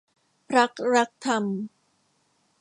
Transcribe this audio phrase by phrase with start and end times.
[0.51, 1.43] พรรครักษ์ธรรม